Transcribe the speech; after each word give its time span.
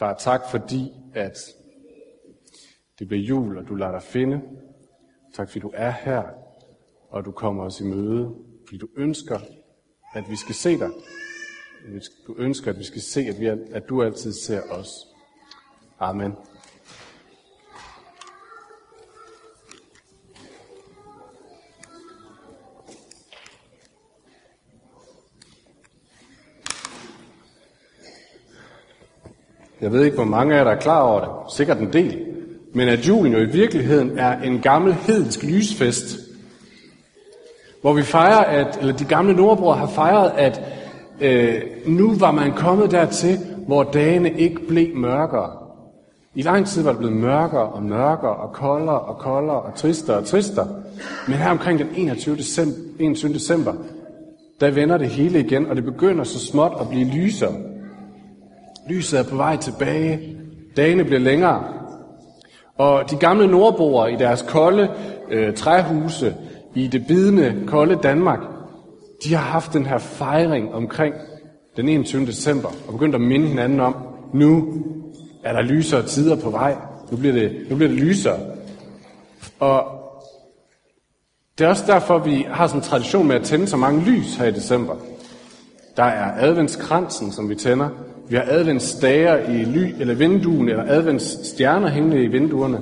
Far, 0.00 0.14
tak 0.14 0.40
fordi, 0.50 0.92
at 1.14 1.38
det 2.98 3.08
bliver 3.08 3.22
jul, 3.22 3.58
og 3.58 3.68
du 3.68 3.74
lader 3.74 3.92
dig 3.92 4.02
finde. 4.02 4.40
Tak 5.34 5.48
fordi 5.48 5.60
du 5.60 5.70
er 5.74 5.90
her, 5.90 6.22
og 7.08 7.24
du 7.24 7.32
kommer 7.32 7.64
os 7.64 7.80
i 7.80 7.84
møde. 7.84 8.34
Fordi 8.66 8.78
du 8.78 8.88
ønsker, 8.96 9.38
at 10.14 10.30
vi 10.30 10.36
skal 10.36 10.54
se 10.54 10.78
dig. 10.78 10.90
Du 12.26 12.34
ønsker, 12.38 12.70
at 12.70 12.78
vi 12.78 12.84
skal 12.84 13.00
se, 13.00 13.20
at, 13.20 13.40
vi, 13.40 13.46
at 13.46 13.88
du 13.88 14.02
altid 14.02 14.32
ser 14.32 14.62
os. 14.62 15.06
Amen. 15.98 16.32
Jeg 29.80 29.92
ved 29.92 30.04
ikke, 30.04 30.14
hvor 30.14 30.24
mange 30.24 30.54
af 30.54 30.58
jer, 30.58 30.64
der 30.64 30.70
er 30.70 30.80
klar 30.80 31.00
over 31.00 31.20
det. 31.20 31.54
Sikkert 31.56 31.78
en 31.78 31.92
del. 31.92 32.18
Men 32.74 32.88
at 32.88 33.08
julen 33.08 33.32
jo 33.32 33.38
i 33.38 33.44
virkeligheden 33.44 34.18
er 34.18 34.40
en 34.40 34.60
gammel 34.60 34.94
hedensk 34.94 35.42
lysfest, 35.42 36.16
hvor 37.80 37.92
vi 37.92 38.02
fejrer, 38.02 38.44
at, 38.44 38.78
eller 38.80 38.96
de 38.96 39.04
gamle 39.04 39.36
nordbrødre 39.36 39.76
har 39.76 39.86
fejret, 39.86 40.32
at 40.36 40.62
øh, 41.20 41.62
nu 41.86 42.14
var 42.14 42.30
man 42.30 42.52
kommet 42.52 42.90
dertil, 42.90 43.38
hvor 43.66 43.82
dagene 43.82 44.32
ikke 44.32 44.60
blev 44.68 44.96
mørkere. 44.96 45.50
I 46.34 46.42
lang 46.42 46.66
tid 46.66 46.82
var 46.82 46.90
det 46.90 46.98
blevet 46.98 47.16
mørkere 47.16 47.68
og 47.68 47.82
mørkere 47.82 48.36
og 48.36 48.52
koldere 48.52 49.00
og 49.00 49.18
koldere 49.18 49.60
og 49.60 49.74
tristere 49.74 50.16
og 50.16 50.26
tristere. 50.26 50.68
Men 51.28 51.36
her 51.36 51.50
omkring 51.50 51.78
den 51.78 51.88
21. 51.96 52.36
december, 52.36 52.74
21. 52.98 53.32
december, 53.32 53.72
der 54.60 54.70
vender 54.70 54.98
det 54.98 55.08
hele 55.08 55.40
igen, 55.40 55.66
og 55.66 55.76
det 55.76 55.84
begynder 55.84 56.24
så 56.24 56.38
småt 56.38 56.72
at 56.80 56.88
blive 56.88 57.10
lysere. 57.10 57.52
Lyset 58.88 59.18
er 59.20 59.24
på 59.24 59.36
vej 59.36 59.56
tilbage. 59.56 60.36
Dagene 60.76 61.04
bliver 61.04 61.20
længere. 61.20 61.64
Og 62.78 63.10
de 63.10 63.16
gamle 63.16 63.46
nordboere 63.46 64.12
i 64.12 64.16
deres 64.16 64.42
kolde 64.48 64.88
øh, 65.30 65.54
træhuse 65.54 66.34
i 66.74 66.86
det 66.86 67.06
bidende, 67.06 67.62
kolde 67.66 67.98
Danmark, 68.02 68.40
de 69.24 69.34
har 69.34 69.44
haft 69.44 69.72
den 69.72 69.86
her 69.86 69.98
fejring 69.98 70.74
omkring 70.74 71.14
den 71.76 71.88
21. 71.88 72.26
december 72.26 72.68
og 72.86 72.92
begyndt 72.92 73.14
at 73.14 73.20
minde 73.20 73.46
hinanden 73.46 73.80
om, 73.80 73.96
nu 74.34 74.74
er 75.44 75.52
der 75.52 75.62
lysere 75.62 76.06
tider 76.06 76.36
på 76.36 76.50
vej. 76.50 76.76
Nu 77.10 77.16
bliver 77.16 77.32
det, 77.32 77.66
nu 77.70 77.76
bliver 77.76 77.88
det 77.88 78.00
lysere. 78.00 78.38
Og 79.60 79.84
det 81.58 81.64
er 81.64 81.68
også 81.68 81.84
derfor, 81.86 82.18
vi 82.18 82.46
har 82.50 82.66
sådan 82.66 82.80
en 82.80 82.84
tradition 82.84 83.28
med 83.28 83.36
at 83.36 83.42
tænde 83.42 83.66
så 83.66 83.76
mange 83.76 84.04
lys 84.04 84.36
her 84.36 84.46
i 84.46 84.50
december. 84.50 84.96
Der 85.96 86.04
er 86.04 86.46
adventskransen, 86.46 87.32
som 87.32 87.48
vi 87.48 87.54
tænder. 87.54 87.88
Vi 88.30 88.36
har 88.36 88.44
adventsdager 88.48 89.38
i 89.48 89.64
ly 89.64 89.94
eller 90.00 90.14
vinduen, 90.14 90.68
eller 90.68 90.84
adventsstjerner 90.86 91.88
hængende 91.88 92.24
i 92.24 92.26
vinduerne. 92.26 92.80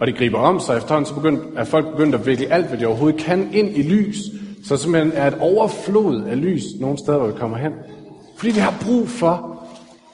Og 0.00 0.06
det 0.06 0.16
griber 0.16 0.38
om 0.38 0.60
sig 0.60 0.76
efterhånden, 0.76 1.06
så 1.06 1.14
begyndt, 1.14 1.40
er 1.56 1.64
folk 1.64 1.90
begyndt 1.90 2.14
at 2.14 2.26
vikle 2.26 2.52
alt, 2.52 2.66
hvad 2.66 2.78
de 2.78 2.86
overhovedet 2.86 3.20
kan, 3.20 3.48
ind 3.52 3.76
i 3.76 3.82
lys. 3.82 4.16
Så 4.64 4.76
simpelthen 4.76 5.12
er 5.14 5.26
et 5.26 5.38
overflod 5.40 6.24
af 6.24 6.40
lys 6.40 6.62
nogle 6.80 6.98
steder, 6.98 7.18
hvor 7.18 7.26
vi 7.26 7.38
kommer 7.38 7.56
hen. 7.56 7.72
Fordi 8.36 8.52
vi 8.52 8.60
har 8.60 8.74
brug 8.86 9.08
for 9.08 9.62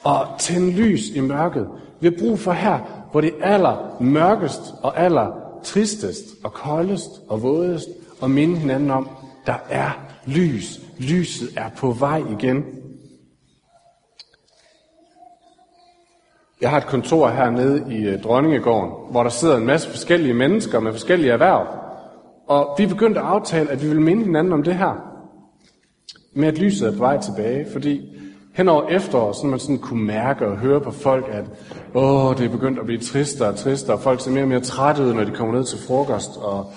at 0.05 0.39
tænde 0.39 0.71
lys 0.71 1.09
i 1.09 1.19
mørket. 1.19 1.67
Vi 1.99 2.07
har 2.07 2.15
brug 2.19 2.39
for 2.39 2.51
her, 2.51 3.07
hvor 3.11 3.21
det 3.21 3.31
er 3.41 3.53
aller 3.53 3.97
mørkest 4.01 4.61
og 4.81 4.99
aller 4.99 5.27
tristest 5.63 6.25
og 6.43 6.53
koldest 6.53 7.09
og 7.27 7.43
vådest, 7.43 7.87
og 8.21 8.31
minde 8.31 8.57
hinanden 8.57 8.91
om, 8.91 9.09
der 9.45 9.55
er 9.69 9.89
lys. 10.25 10.81
Lyset 10.99 11.49
er 11.57 11.69
på 11.77 11.91
vej 11.91 12.21
igen. 12.39 12.63
Jeg 16.61 16.69
har 16.69 16.77
et 16.77 16.85
kontor 16.85 17.29
hernede 17.29 17.85
i 17.93 18.07
øh, 18.07 18.21
Dronningegården, 18.23 18.91
hvor 19.11 19.23
der 19.23 19.29
sidder 19.29 19.57
en 19.57 19.65
masse 19.65 19.89
forskellige 19.89 20.33
mennesker 20.33 20.79
med 20.79 20.91
forskellige 20.91 21.31
erhverv. 21.31 21.67
Og 22.47 22.75
vi 22.77 22.85
begyndte 22.85 23.19
at 23.19 23.25
aftale, 23.25 23.69
at 23.71 23.83
vi 23.83 23.87
vil 23.87 24.01
minde 24.01 24.23
hinanden 24.23 24.53
om 24.53 24.63
det 24.63 24.75
her. 24.75 24.91
Med 26.33 26.47
at 26.47 26.57
lyset 26.57 26.87
er 26.87 26.91
på 26.91 26.97
vej 26.97 27.21
tilbage, 27.21 27.65
fordi 27.71 28.01
hen 28.53 28.69
over 28.69 28.87
efteråret, 28.87 29.35
så 29.35 29.47
man 29.47 29.59
sådan 29.59 29.77
kunne 29.77 30.05
mærke 30.05 30.47
og 30.47 30.57
høre 30.57 30.81
på 30.81 30.91
folk, 30.91 31.25
at 31.31 31.45
åh, 31.95 32.37
det 32.37 32.45
er 32.45 32.49
begyndt 32.49 32.79
at 32.79 32.85
blive 32.85 33.01
tristere 33.01 33.47
og 33.47 33.55
tristere, 33.55 33.95
og 33.95 34.01
folk 34.01 34.21
ser 34.21 34.31
mere 34.31 34.43
og 34.43 34.47
mere 34.47 34.59
trætte 34.59 35.03
ud, 35.03 35.13
når 35.13 35.23
de 35.23 35.31
kommer 35.31 35.55
ned 35.55 35.63
til 35.63 35.79
frokost, 35.87 36.37
og 36.37 36.71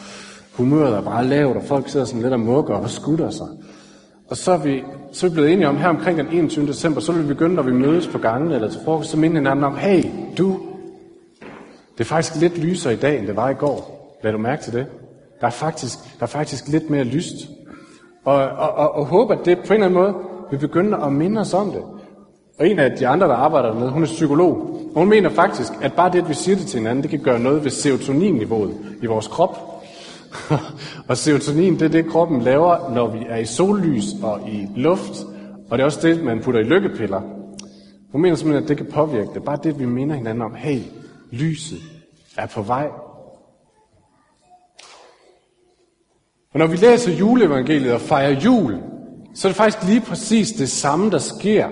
humøret 0.56 0.96
er 0.96 1.02
bare 1.02 1.26
lavt, 1.26 1.56
og 1.56 1.62
folk 1.62 1.88
sidder 1.88 2.06
sådan 2.06 2.22
lidt 2.22 2.32
og 2.32 2.40
mukker 2.40 2.74
og 2.74 2.90
skutter 2.90 3.30
sig. 3.30 3.46
Og 4.30 4.36
så 4.36 4.52
er, 4.52 4.58
vi, 4.58 4.84
så 5.12 5.26
er 5.26 5.30
vi 5.30 5.34
blevet 5.34 5.52
enige 5.52 5.68
om, 5.68 5.76
her 5.76 5.88
omkring 5.88 6.18
den 6.18 6.26
21. 6.26 6.66
december, 6.66 7.00
så 7.00 7.12
vil 7.12 7.22
vi 7.22 7.28
begynde, 7.28 7.54
når 7.54 7.62
vi 7.62 7.72
mødes 7.72 8.06
på 8.06 8.18
gangen 8.18 8.52
eller 8.52 8.70
til 8.70 8.80
frokost, 8.84 9.10
så 9.10 9.16
minde 9.16 9.36
hinanden 9.36 9.64
om, 9.64 9.76
hey, 9.76 10.04
du, 10.38 10.60
det 11.98 12.00
er 12.00 12.08
faktisk 12.08 12.40
lidt 12.40 12.58
lysere 12.58 12.92
i 12.92 12.96
dag, 12.96 13.18
end 13.18 13.26
det 13.26 13.36
var 13.36 13.50
i 13.50 13.54
går. 13.54 14.00
Lad 14.22 14.32
du 14.32 14.38
mærke 14.38 14.62
til 14.62 14.72
det? 14.72 14.86
Der 15.40 15.46
er 15.46 15.50
faktisk, 15.50 15.98
der 16.18 16.22
er 16.22 16.26
faktisk 16.26 16.68
lidt 16.68 16.90
mere 16.90 17.04
lyst. 17.04 17.34
Og, 18.24 18.34
og, 18.34 18.70
og, 18.70 18.94
og 18.94 19.06
håbe, 19.06 19.34
at 19.34 19.44
det 19.44 19.58
på 19.58 19.64
en 19.64 19.72
eller 19.72 19.86
anden 19.86 20.00
måde 20.00 20.14
vil 20.50 20.58
begynde 20.58 20.96
at 20.96 21.12
minde 21.12 21.40
os 21.40 21.54
om 21.54 21.70
det. 21.70 21.82
Og 22.58 22.68
en 22.68 22.78
af 22.78 22.90
de 22.90 23.08
andre, 23.08 23.28
der 23.28 23.34
arbejder 23.34 23.74
med, 23.74 23.88
hun 23.88 24.02
er 24.02 24.06
psykolog. 24.06 24.50
Og 24.94 25.00
hun 25.00 25.08
mener 25.08 25.28
faktisk, 25.28 25.72
at 25.82 25.92
bare 25.92 26.12
det, 26.12 26.18
at 26.18 26.28
vi 26.28 26.34
siger 26.34 26.56
det 26.56 26.66
til 26.66 26.78
hinanden, 26.78 27.02
det 27.02 27.10
kan 27.10 27.22
gøre 27.22 27.40
noget 27.40 27.64
ved 27.64 27.70
serotoninniveauet 27.70 28.74
i 29.02 29.06
vores 29.06 29.26
krop. 29.26 29.69
og 31.08 31.16
serotonin, 31.16 31.74
det 31.74 31.82
er 31.82 31.88
det, 31.88 32.06
kroppen 32.06 32.42
laver, 32.42 32.94
når 32.94 33.08
vi 33.08 33.18
er 33.28 33.36
i 33.36 33.44
sollys 33.44 34.04
og 34.22 34.48
i 34.48 34.66
luft. 34.76 35.24
Og 35.70 35.78
det 35.78 35.80
er 35.80 35.84
også 35.84 36.08
det, 36.08 36.24
man 36.24 36.40
putter 36.40 36.60
i 36.60 36.64
lykkepiller. 36.64 37.20
Hun 38.12 38.22
mener 38.22 38.36
simpelthen, 38.36 38.62
at 38.62 38.68
det 38.68 38.76
kan 38.76 38.86
påvirke 38.86 39.30
det. 39.34 39.44
Bare 39.44 39.58
det, 39.62 39.78
vi 39.78 39.84
minder 39.84 40.16
hinanden 40.16 40.42
om, 40.42 40.54
hey, 40.54 40.80
lyset 41.30 41.78
er 42.36 42.46
på 42.46 42.62
vej. 42.62 42.88
Og 46.52 46.58
når 46.58 46.66
vi 46.66 46.76
læser 46.76 47.12
juleevangeliet 47.12 47.94
og 47.94 48.00
fejrer 48.00 48.40
jul, 48.40 48.78
så 49.34 49.48
er 49.48 49.50
det 49.50 49.56
faktisk 49.56 49.86
lige 49.86 50.00
præcis 50.00 50.52
det 50.52 50.68
samme, 50.68 51.10
der 51.10 51.18
sker. 51.18 51.68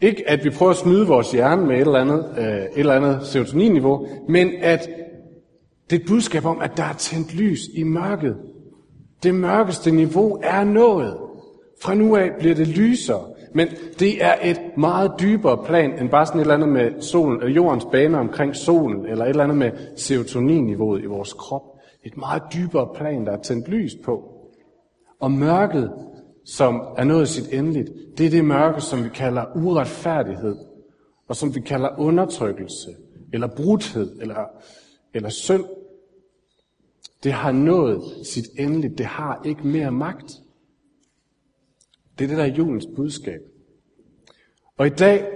Ikke 0.00 0.28
at 0.28 0.44
vi 0.44 0.50
prøver 0.50 0.72
at 0.72 0.78
snyde 0.78 1.06
vores 1.06 1.32
hjerne 1.32 1.66
med 1.66 1.74
et 1.74 1.80
eller 1.80 2.00
andet, 2.00 2.34
øh, 2.38 2.44
et 2.44 2.68
eller 2.76 2.94
andet 2.94 3.26
serotoninniveau, 3.26 4.06
men 4.28 4.50
at 4.60 4.88
det 5.90 5.96
er 5.96 6.00
et 6.00 6.08
budskab 6.08 6.44
om, 6.44 6.60
at 6.60 6.76
der 6.76 6.84
er 6.84 6.92
tændt 6.92 7.34
lys 7.34 7.60
i 7.74 7.82
mørket. 7.82 8.36
Det 9.22 9.34
mørkeste 9.34 9.90
niveau 9.90 10.38
er 10.42 10.64
nået. 10.64 11.16
Fra 11.82 11.94
nu 11.94 12.16
af 12.16 12.30
bliver 12.38 12.54
det 12.54 12.68
lysere. 12.68 13.20
Men 13.54 13.68
det 13.98 14.24
er 14.24 14.34
et 14.42 14.60
meget 14.76 15.12
dybere 15.20 15.64
plan, 15.64 15.98
end 15.98 16.10
bare 16.10 16.26
sådan 16.26 16.40
et 16.40 16.44
eller 16.44 16.54
andet 16.54 16.68
med 16.68 17.00
solen, 17.00 17.40
eller 17.40 17.54
jordens 17.54 17.86
bane 17.92 18.18
omkring 18.18 18.56
solen, 18.56 19.06
eller 19.06 19.24
et 19.24 19.28
eller 19.28 19.44
andet 19.44 19.58
med 19.58 19.70
serotoninniveauet 19.96 21.02
i 21.02 21.06
vores 21.06 21.32
krop. 21.32 21.62
Et 22.04 22.16
meget 22.16 22.42
dybere 22.54 22.88
plan, 22.94 23.26
der 23.26 23.32
er 23.32 23.42
tændt 23.42 23.68
lys 23.68 23.92
på. 24.04 24.22
Og 25.20 25.30
mørket, 25.30 25.92
som 26.44 26.82
er 26.96 27.04
nået 27.04 27.28
sit 27.28 27.52
endeligt, 27.52 27.90
det 28.18 28.26
er 28.26 28.30
det 28.30 28.44
mørke, 28.44 28.80
som 28.80 29.04
vi 29.04 29.08
kalder 29.08 29.44
uretfærdighed, 29.56 30.56
og 31.28 31.36
som 31.36 31.54
vi 31.54 31.60
kalder 31.60 31.88
undertrykkelse, 31.98 32.88
eller 33.32 33.48
brudhed, 33.56 34.20
eller 34.20 34.34
eller 35.14 35.28
synd, 35.28 35.64
det 37.22 37.32
har 37.32 37.52
nået 37.52 38.26
sit 38.26 38.44
endeligt. 38.58 38.98
Det 38.98 39.06
har 39.06 39.42
ikke 39.44 39.66
mere 39.66 39.90
magt. 39.90 40.32
Det 42.18 42.24
er 42.24 42.28
det, 42.28 42.36
der 42.36 42.44
er 42.44 42.54
julens 42.54 42.86
budskab. 42.96 43.40
Og 44.76 44.86
i 44.86 44.90
dag, 44.90 45.26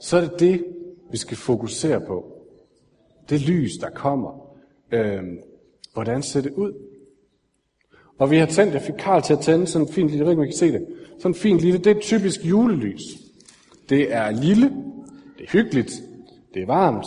så 0.00 0.16
er 0.16 0.20
det 0.20 0.40
det, 0.40 0.64
vi 1.10 1.16
skal 1.16 1.36
fokusere 1.36 2.00
på. 2.00 2.24
Det 3.28 3.40
lys, 3.40 3.76
der 3.76 3.90
kommer. 3.90 4.56
Øhm, 4.92 5.38
hvordan 5.92 6.22
ser 6.22 6.40
det 6.40 6.52
ud? 6.52 6.72
Og 8.18 8.30
vi 8.30 8.36
har 8.36 8.46
tændt, 8.46 8.74
jeg 8.74 8.82
fik 8.82 8.94
Karl 8.98 9.22
til 9.22 9.32
at 9.32 9.40
tænde 9.40 9.66
sådan 9.66 9.88
en 9.88 9.92
fint 9.92 10.08
lille, 10.08 10.18
jeg 10.18 10.24
ved 10.24 10.32
ikke, 10.32 10.40
man 10.40 10.48
kan 10.48 10.56
se 10.56 10.72
det. 10.72 10.86
Sådan 11.18 11.30
en 11.30 11.34
fint 11.34 11.60
lille, 11.60 11.78
det 11.78 11.96
er 11.96 12.00
typisk 12.00 12.44
julelys. 12.44 13.02
Det 13.88 14.12
er 14.12 14.30
lille, 14.30 14.70
det 15.38 15.44
er 15.44 15.50
hyggeligt, 15.50 16.02
det 16.54 16.62
er 16.62 16.66
varmt, 16.66 17.06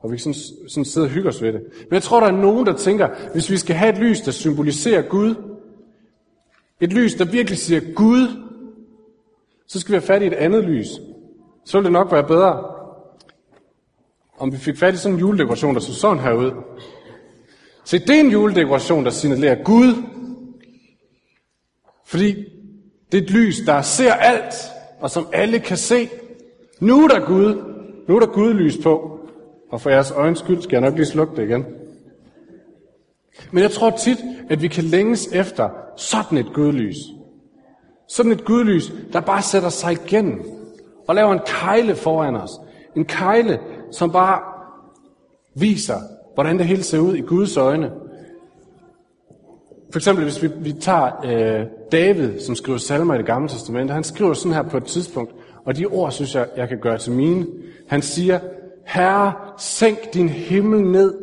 og 0.00 0.12
vi 0.12 0.16
kan 0.16 0.34
sådan, 0.34 0.68
sådan 0.68 0.84
sidde 0.84 1.04
og 1.04 1.10
hygge 1.10 1.28
os 1.28 1.42
ved 1.42 1.52
det. 1.52 1.62
Men 1.62 1.94
jeg 1.94 2.02
tror, 2.02 2.20
der 2.20 2.26
er 2.26 2.36
nogen, 2.42 2.66
der 2.66 2.76
tænker, 2.76 3.08
hvis 3.32 3.50
vi 3.50 3.56
skal 3.56 3.76
have 3.76 3.92
et 3.92 3.98
lys, 3.98 4.20
der 4.20 4.30
symboliserer 4.30 5.02
Gud, 5.02 5.34
et 6.80 6.92
lys, 6.92 7.14
der 7.14 7.24
virkelig 7.24 7.58
siger 7.58 7.80
Gud, 7.94 8.28
så 9.66 9.80
skal 9.80 9.92
vi 9.92 9.94
have 9.94 10.06
fat 10.06 10.22
i 10.22 10.26
et 10.26 10.32
andet 10.32 10.64
lys. 10.64 10.88
Så 11.64 11.78
ville 11.78 11.84
det 11.84 11.92
nok 11.92 12.12
være 12.12 12.26
bedre, 12.26 12.64
om 14.38 14.52
vi 14.52 14.56
fik 14.56 14.76
fat 14.76 14.94
i 14.94 14.96
sådan 14.96 15.14
en 15.14 15.20
juledekoration, 15.20 15.74
der 15.74 15.80
så 15.80 15.94
sådan 15.94 16.22
her 16.22 16.32
ud. 16.32 16.52
Se, 17.84 17.98
det 17.98 18.10
er 18.10 18.20
en 18.20 18.30
juledekoration, 18.30 19.04
der 19.04 19.10
signalerer 19.10 19.64
Gud. 19.64 19.94
Fordi 22.06 22.44
det 23.12 23.18
er 23.18 23.22
et 23.22 23.30
lys, 23.30 23.60
der 23.66 23.82
ser 23.82 24.12
alt, 24.12 24.54
og 25.00 25.10
som 25.10 25.26
alle 25.32 25.58
kan 25.58 25.76
se. 25.76 26.08
Nu 26.80 27.04
er 27.04 27.08
der 27.08 27.26
Gud. 27.26 27.64
Nu 28.08 28.16
er 28.16 28.20
der 28.20 28.26
Gud 28.26 28.54
lys 28.54 28.78
på. 28.82 29.19
Og 29.70 29.80
for 29.80 29.90
jeres 29.90 30.10
øjens 30.10 30.38
skyld 30.38 30.62
skal 30.62 30.76
jeg 30.76 30.90
nok 30.90 30.96
lige 30.98 31.06
slukke 31.06 31.36
det 31.36 31.48
igen. 31.48 31.66
Men 33.50 33.62
jeg 33.62 33.70
tror 33.70 33.90
tit, 33.90 34.18
at 34.50 34.62
vi 34.62 34.68
kan 34.68 34.84
længes 34.84 35.26
efter 35.32 35.68
sådan 35.96 36.38
et 36.38 36.52
gudlys. 36.54 36.96
Sådan 38.08 38.32
et 38.32 38.44
gudlys, 38.44 38.92
der 39.12 39.20
bare 39.20 39.42
sætter 39.42 39.68
sig 39.68 39.92
igennem. 39.92 40.42
og 41.08 41.14
laver 41.14 41.32
en 41.32 41.40
kejle 41.46 41.94
foran 41.94 42.36
os. 42.36 42.50
En 42.96 43.04
kejle, 43.04 43.58
som 43.90 44.12
bare 44.12 44.40
viser, 45.54 45.96
hvordan 46.34 46.58
det 46.58 46.66
hele 46.66 46.82
ser 46.82 46.98
ud 46.98 47.14
i 47.14 47.20
Guds 47.20 47.56
øjne. 47.56 47.90
For 49.92 49.98
eksempel, 49.98 50.24
hvis 50.24 50.42
vi, 50.42 50.50
vi 50.56 50.72
tager 50.72 51.10
øh, 51.24 51.66
David, 51.92 52.40
som 52.40 52.54
skriver 52.54 52.78
salmer 52.78 53.14
i 53.14 53.18
det 53.18 53.26
gamle 53.26 53.48
testamente, 53.48 53.94
han 53.94 54.04
skriver 54.04 54.34
sådan 54.34 54.52
her 54.52 54.62
på 54.62 54.76
et 54.76 54.84
tidspunkt, 54.84 55.34
og 55.64 55.76
de 55.76 55.86
ord, 55.86 56.12
synes 56.12 56.34
jeg, 56.34 56.46
jeg 56.56 56.68
kan 56.68 56.78
gøre 56.78 56.98
til 56.98 57.12
mine. 57.12 57.46
Han 57.88 58.02
siger, 58.02 58.40
Herre, 58.92 59.32
sænk 59.58 60.14
din 60.14 60.28
himmel 60.28 60.82
ned, 60.82 61.14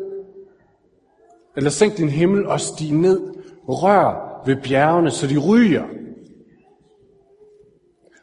eller 1.56 1.70
sænk 1.70 1.98
din 1.98 2.10
himmel 2.10 2.46
og 2.46 2.60
stig 2.60 2.94
ned, 2.94 3.34
rør 3.68 4.42
ved 4.46 4.56
bjergene, 4.64 5.12
så 5.12 5.28
de 5.28 5.38
ryger. 5.38 5.84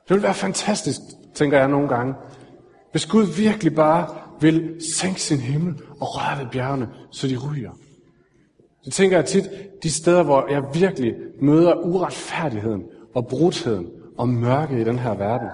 Det 0.04 0.10
ville 0.10 0.22
være 0.22 0.34
fantastisk, 0.34 1.00
tænker 1.34 1.58
jeg 1.58 1.68
nogle 1.68 1.88
gange, 1.88 2.14
hvis 2.90 3.06
Gud 3.06 3.26
virkelig 3.36 3.74
bare 3.74 4.08
vil 4.40 4.76
sænke 4.94 5.22
sin 5.22 5.38
himmel 5.38 5.74
og 6.00 6.06
røre 6.16 6.44
ved 6.44 6.50
bjergene, 6.50 6.88
så 7.10 7.28
de 7.28 7.36
ryger. 7.36 7.70
Så 8.82 8.90
tænker 8.90 9.16
jeg 9.16 9.26
tit, 9.26 9.50
de 9.82 9.90
steder, 9.90 10.22
hvor 10.22 10.50
jeg 10.50 10.64
virkelig 10.74 11.14
møder 11.40 11.74
uretfærdigheden 11.74 12.82
og 13.14 13.26
brudheden 13.26 13.86
og 14.18 14.28
mørke 14.28 14.80
i 14.80 14.84
den 14.84 14.98
her 14.98 15.14
verden. 15.14 15.48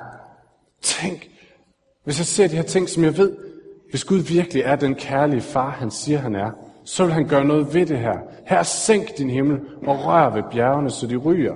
Tænk, 0.82 1.30
hvis 2.04 2.18
jeg 2.18 2.26
ser 2.26 2.48
de 2.48 2.56
her 2.56 2.62
ting, 2.62 2.88
som 2.88 3.04
jeg 3.04 3.16
ved, 3.16 3.49
hvis 3.90 4.04
Gud 4.04 4.18
virkelig 4.18 4.62
er 4.62 4.76
den 4.76 4.94
kærlige 4.94 5.40
far, 5.40 5.70
han 5.70 5.90
siger, 5.90 6.18
han 6.18 6.34
er, 6.34 6.50
så 6.84 7.04
vil 7.04 7.12
han 7.12 7.28
gøre 7.28 7.44
noget 7.44 7.74
ved 7.74 7.86
det 7.86 7.98
her. 7.98 8.18
Her 8.46 8.62
sænk 8.62 9.18
din 9.18 9.30
himmel 9.30 9.60
og 9.86 10.06
rør 10.06 10.34
ved 10.34 10.42
bjergene, 10.52 10.90
så 10.90 11.06
de 11.06 11.16
ryger. 11.16 11.54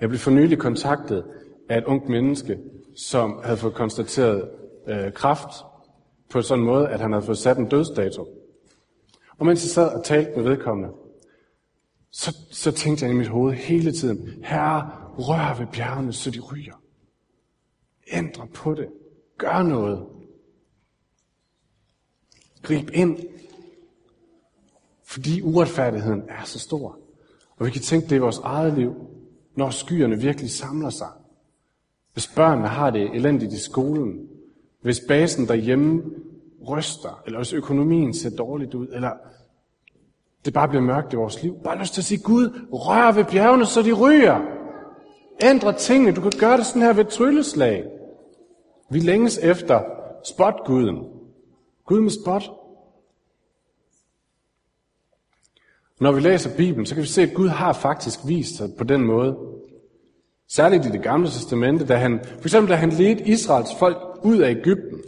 Jeg 0.00 0.08
blev 0.08 0.18
for 0.18 0.30
nylig 0.30 0.58
kontaktet 0.58 1.24
af 1.68 1.78
et 1.78 1.84
ungt 1.84 2.08
menneske, 2.08 2.58
som 2.96 3.40
havde 3.44 3.56
fået 3.56 3.74
konstateret 3.74 4.48
øh, 4.88 5.12
kraft 5.12 5.50
på 6.30 6.42
sådan 6.42 6.60
en 6.60 6.66
måde, 6.66 6.88
at 6.88 7.00
han 7.00 7.12
havde 7.12 7.26
fået 7.26 7.38
sat 7.38 7.58
en 7.58 7.68
dødsdato. 7.68 8.26
Og 9.38 9.46
mens 9.46 9.64
jeg 9.64 9.70
sad 9.70 9.88
og 9.88 10.04
talte 10.04 10.30
med 10.36 10.44
vedkommende, 10.44 10.90
så, 12.10 12.36
så 12.50 12.72
tænkte 12.72 13.04
jeg 13.04 13.14
i 13.14 13.16
mit 13.16 13.28
hoved 13.28 13.54
hele 13.54 13.92
tiden, 13.92 14.44
Herre, 14.44 14.90
rør 15.18 15.58
ved 15.58 15.66
bjergene, 15.66 16.12
så 16.12 16.30
de 16.30 16.40
ryger. 16.40 16.74
Ændre 18.12 18.46
på 18.54 18.74
det. 18.74 18.88
Gør 19.38 19.62
noget. 19.62 20.06
Grib 22.62 22.90
ind. 22.92 23.18
Fordi 25.04 25.42
uretfærdigheden 25.42 26.22
er 26.28 26.44
så 26.44 26.58
stor. 26.58 26.98
Og 27.56 27.66
vi 27.66 27.70
kan 27.70 27.82
tænke 27.82 28.08
det 28.08 28.16
i 28.16 28.18
vores 28.18 28.38
eget 28.38 28.74
liv, 28.74 28.94
når 29.54 29.70
skyerne 29.70 30.20
virkelig 30.20 30.50
samler 30.50 30.90
sig. 30.90 31.08
Hvis 32.12 32.26
børnene 32.26 32.68
har 32.68 32.90
det 32.90 33.14
elendigt 33.14 33.52
i 33.52 33.58
skolen, 33.58 34.28
hvis 34.82 35.00
basen 35.08 35.48
derhjemme 35.48 36.02
ryster, 36.68 37.22
eller 37.26 37.38
hvis 37.38 37.52
økonomien 37.52 38.14
ser 38.14 38.30
dårligt 38.30 38.74
ud, 38.74 38.88
eller 38.92 39.10
det 40.44 40.54
bare 40.54 40.68
bliver 40.68 40.82
mørkt 40.82 41.12
i 41.12 41.16
vores 41.16 41.42
liv. 41.42 41.56
Bare 41.64 41.78
lyst 41.78 41.94
til 41.94 42.00
at 42.00 42.04
sige, 42.04 42.22
Gud, 42.22 42.60
rør 42.72 43.12
ved 43.12 43.24
bjergene, 43.24 43.66
så 43.66 43.82
de 43.82 43.92
ryger. 43.92 44.40
Ændre 45.42 45.72
tingene. 45.72 46.12
Du 46.12 46.20
kan 46.20 46.32
gøre 46.38 46.56
det 46.56 46.66
sådan 46.66 46.82
her 46.82 46.92
ved 46.92 47.04
et 47.04 47.10
trylleslag. 47.10 47.84
Vi 48.90 48.98
længes 48.98 49.38
efter 49.38 49.80
spotguden. 50.24 51.15
Gud 51.86 52.00
med 52.00 52.10
spot. 52.10 52.50
Når 56.00 56.12
vi 56.12 56.20
læser 56.20 56.56
Bibelen, 56.56 56.86
så 56.86 56.94
kan 56.94 57.02
vi 57.02 57.08
se, 57.08 57.22
at 57.22 57.34
Gud 57.34 57.48
har 57.48 57.72
faktisk 57.72 58.20
vist 58.26 58.56
sig 58.56 58.68
på 58.78 58.84
den 58.84 59.04
måde. 59.04 59.36
Særligt 60.48 60.86
i 60.86 60.88
det 60.88 61.02
gamle 61.02 61.28
testamente, 61.28 61.86
da 61.86 61.96
han, 61.96 62.20
for 62.24 62.44
eksempel 62.44 62.70
da 62.70 62.76
han 62.76 62.90
ledte 62.90 63.24
Israels 63.28 63.70
folk 63.78 63.96
ud 64.22 64.38
af 64.38 64.50
Ægypten. 64.50 64.98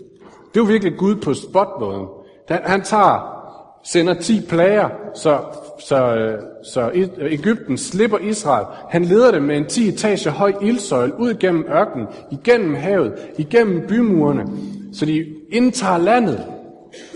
Det 0.54 0.62
var 0.62 0.68
virkelig 0.68 0.98
Gud 0.98 1.16
på 1.16 1.34
spotmåden. 1.34 2.06
Han 2.48 2.82
tager, 2.82 3.38
sender 3.84 4.14
10 4.14 4.40
plager, 4.48 4.88
så, 5.14 5.40
så, 5.80 6.16
øh, 6.16 6.42
så 6.64 6.90
Ægypten 7.20 7.78
slipper 7.78 8.18
Israel. 8.18 8.66
Han 8.88 9.04
leder 9.04 9.30
dem 9.30 9.42
med 9.42 9.56
en 9.56 9.66
10 9.66 9.88
etager 9.88 10.30
høj 10.30 10.52
ildsøjle 10.62 11.20
ud 11.20 11.34
gennem 11.34 11.64
ørkenen, 11.68 12.06
igennem 12.30 12.74
havet, 12.74 13.14
igennem 13.38 13.86
bymurene, 13.88 14.46
så 14.92 15.06
de 15.06 15.26
indtager 15.50 15.98
landet. 15.98 16.57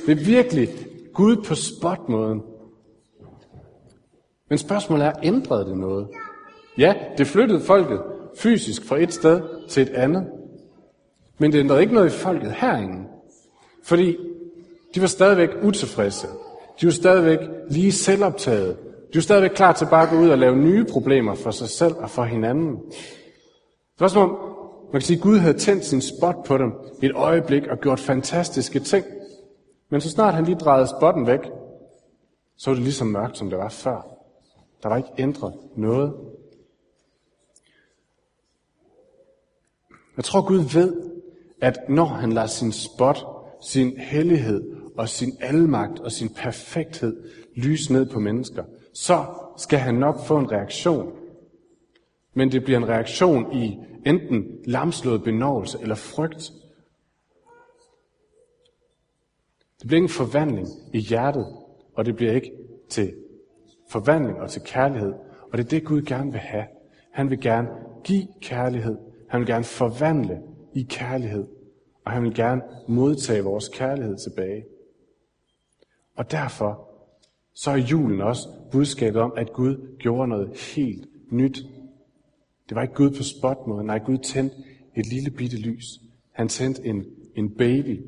Det 0.06 0.20
er 0.20 0.24
virkelig 0.24 0.68
Gud 1.14 1.36
på 1.36 1.54
spotmåden. 1.54 2.42
Men 4.48 4.58
spørgsmålet 4.58 5.06
er, 5.06 5.12
ændrede 5.22 5.64
det 5.64 5.78
noget? 5.78 6.08
Ja, 6.78 6.94
det 7.18 7.26
flyttede 7.26 7.60
folket 7.60 8.00
fysisk 8.38 8.84
fra 8.84 8.98
et 8.98 9.14
sted 9.14 9.40
til 9.68 9.82
et 9.82 9.88
andet. 9.88 10.26
Men 11.38 11.52
det 11.52 11.58
ændrede 11.58 11.80
ikke 11.80 11.94
noget 11.94 12.14
i 12.14 12.18
folket 12.18 12.52
herinde. 12.52 13.08
Fordi 13.84 14.16
de 14.94 15.00
var 15.00 15.06
stadigvæk 15.06 15.48
utilfredse. 15.62 16.26
De 16.80 16.86
var 16.86 16.92
stadigvæk 16.92 17.38
lige 17.70 17.92
selvoptaget. 17.92 18.76
De 19.12 19.14
var 19.14 19.20
stadigvæk 19.20 19.50
klar 19.50 19.72
til 19.72 19.86
bare 19.90 20.02
at 20.02 20.10
gå 20.10 20.16
ud 20.16 20.28
og 20.28 20.38
lave 20.38 20.56
nye 20.56 20.84
problemer 20.84 21.34
for 21.34 21.50
sig 21.50 21.68
selv 21.68 21.94
og 21.94 22.10
for 22.10 22.24
hinanden. 22.24 22.76
Det 23.94 24.00
var 24.00 24.08
som 24.08 24.30
om, 24.30 24.36
man 24.92 25.00
kan 25.00 25.06
sige, 25.06 25.16
at 25.16 25.22
Gud 25.22 25.38
havde 25.38 25.58
tændt 25.58 25.84
sin 25.84 26.00
spot 26.00 26.36
på 26.46 26.58
dem 26.58 26.72
et 27.02 27.12
øjeblik 27.14 27.66
og 27.66 27.78
gjort 27.80 28.00
fantastiske 28.00 28.78
ting. 28.78 29.04
Men 29.92 30.00
så 30.00 30.10
snart 30.10 30.34
han 30.34 30.44
lige 30.44 30.58
drejede 30.58 30.86
spotten 30.86 31.26
væk, 31.26 31.40
så 32.56 32.70
var 32.70 32.74
det 32.74 32.82
lige 32.82 32.94
så 32.94 33.04
mørkt, 33.04 33.38
som 33.38 33.50
det 33.50 33.58
var 33.58 33.68
før. 33.68 34.06
Der 34.82 34.88
var 34.88 34.96
ikke 34.96 35.08
ændret 35.18 35.54
noget. 35.76 36.14
Jeg 40.16 40.24
tror, 40.24 40.46
Gud 40.46 40.58
ved, 40.74 41.10
at 41.60 41.78
når 41.88 42.04
han 42.04 42.32
lader 42.32 42.46
sin 42.46 42.72
spot 42.72 43.26
sin 43.62 43.96
hellighed 43.98 44.76
og 44.96 45.08
sin 45.08 45.32
almagt 45.40 46.00
og 46.00 46.12
sin 46.12 46.28
perfekthed 46.28 47.16
lyse 47.56 47.92
ned 47.92 48.06
på 48.06 48.20
mennesker, 48.20 48.64
så 48.94 49.24
skal 49.56 49.78
han 49.78 49.94
nok 49.94 50.24
få 50.26 50.38
en 50.38 50.52
reaktion. 50.52 51.12
Men 52.34 52.52
det 52.52 52.64
bliver 52.64 52.78
en 52.78 52.88
reaktion 52.88 53.56
i 53.56 53.78
enten 54.06 54.44
lamslået 54.64 55.22
benovelse 55.22 55.78
eller 55.80 55.94
frygt. 55.94 56.52
Det 59.82 59.88
bliver 59.88 59.96
ikke 59.96 60.04
en 60.04 60.08
forvandling 60.08 60.68
i 60.92 60.98
hjertet, 60.98 61.46
og 61.94 62.04
det 62.04 62.16
bliver 62.16 62.32
ikke 62.32 62.52
til 62.88 63.14
forvandling 63.90 64.40
og 64.40 64.50
til 64.50 64.62
kærlighed. 64.62 65.12
Og 65.52 65.58
det 65.58 65.64
er 65.64 65.68
det, 65.68 65.84
Gud 65.84 66.02
gerne 66.02 66.32
vil 66.32 66.40
have. 66.40 66.64
Han 67.12 67.30
vil 67.30 67.40
gerne 67.40 67.68
give 68.04 68.26
kærlighed. 68.40 68.96
Han 69.28 69.40
vil 69.40 69.48
gerne 69.48 69.64
forvandle 69.64 70.42
i 70.74 70.86
kærlighed 70.90 71.46
og 72.04 72.12
han 72.12 72.22
vil 72.22 72.34
gerne 72.34 72.62
modtage 72.88 73.44
vores 73.44 73.68
kærlighed 73.68 74.16
tilbage. 74.16 74.64
Og 76.16 76.30
derfor 76.30 76.88
så 77.54 77.70
er 77.70 77.76
julen 77.76 78.20
også 78.20 78.48
budskabet 78.72 79.20
om, 79.20 79.32
at 79.36 79.52
Gud 79.52 79.96
gjorde 79.98 80.28
noget 80.28 80.56
helt 80.76 81.08
nyt. 81.32 81.56
Det 82.68 82.74
var 82.74 82.82
ikke 82.82 82.94
Gud 82.94 83.10
på 83.10 83.22
spotmåden, 83.22 83.86
nej, 83.86 83.98
Gud 83.98 84.18
tændte 84.18 84.56
et 84.96 85.06
lille 85.06 85.30
bitte 85.30 85.56
lys. 85.56 85.84
Han 86.32 86.48
tændte 86.48 86.84
en, 86.84 87.04
en 87.34 87.54
baby. 87.56 88.00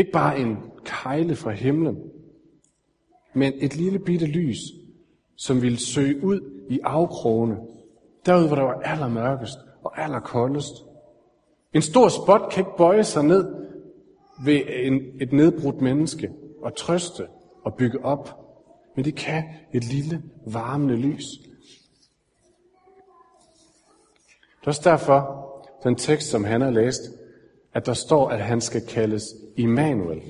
Ikke 0.00 0.12
bare 0.12 0.38
en 0.38 0.56
kejle 0.84 1.36
fra 1.36 1.50
himlen, 1.50 1.98
men 3.34 3.52
et 3.56 3.76
lille 3.76 3.98
bitte 3.98 4.26
lys, 4.26 4.58
som 5.36 5.62
ville 5.62 5.78
søge 5.78 6.24
ud 6.24 6.64
i 6.70 6.80
afkrogene, 6.84 7.58
derude 8.26 8.46
hvor 8.46 8.56
der 8.56 8.62
var 8.62 8.80
allermørkest 8.80 9.58
og 9.84 10.02
allerkoldest. 10.02 10.72
En 11.74 11.82
stor 11.82 12.08
spot 12.08 12.50
kan 12.50 12.60
ikke 12.60 12.76
bøje 12.76 13.04
sig 13.04 13.24
ned 13.24 13.54
ved 14.44 14.60
en, 14.68 15.00
et 15.20 15.32
nedbrudt 15.32 15.80
menneske 15.80 16.30
og 16.62 16.76
trøste 16.76 17.26
og 17.64 17.74
bygge 17.74 18.04
op. 18.04 18.28
Men 18.96 19.04
det 19.04 19.14
kan 19.14 19.44
et 19.72 19.84
lille 19.84 20.22
varmende 20.46 20.96
lys. 20.96 21.24
Det 24.60 24.66
er 24.66 24.66
også 24.66 24.82
derfor, 24.84 25.46
den 25.84 25.96
tekst, 25.96 26.30
som 26.30 26.44
han 26.44 26.60
har 26.60 26.70
læst, 26.70 27.00
at 27.72 27.86
der 27.86 27.94
står, 27.94 28.28
at 28.28 28.40
han 28.40 28.60
skal 28.60 28.86
kaldes 28.86 29.24
Immanuel. 29.60 30.22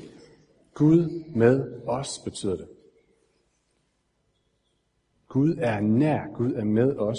Gud 0.75 1.25
med 1.35 1.83
os, 1.87 2.19
betyder 2.19 2.57
det. 2.57 2.69
Gud 5.29 5.57
er 5.59 5.81
nær, 5.81 6.21
Gud 6.37 6.53
er 6.53 6.65
med 6.65 6.97
os. 6.97 7.19